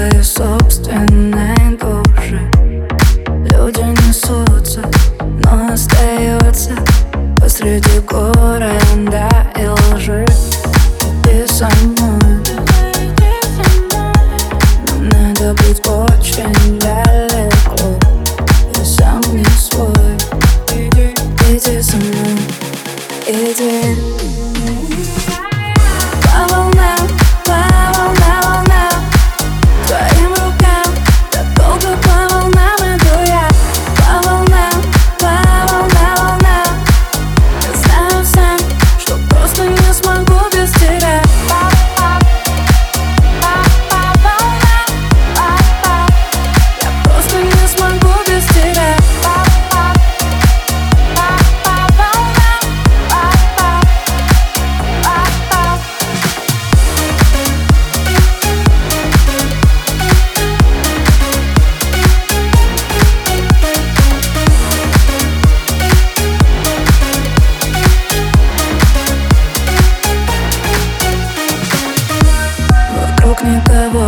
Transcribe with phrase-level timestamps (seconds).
[0.00, 2.40] своей собственной души.
[3.50, 4.82] Люди несутся,
[5.20, 6.74] но остается
[7.38, 7.99] посреди
[73.40, 74.06] Вокруг никого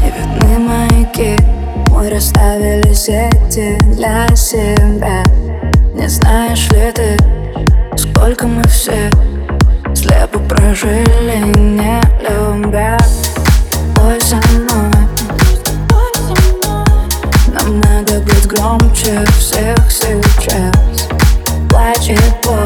[0.00, 1.36] не видны маяки
[1.90, 5.24] Мы расставили сети для себя
[5.94, 7.16] Не знаешь ли ты,
[7.96, 9.10] сколько мы все
[9.94, 12.96] Слепо прожили, не любя?
[14.04, 14.92] Ой, со мной.
[17.52, 21.08] Нам надо быть громче всех сейчас.
[21.68, 22.59] Плачь и пой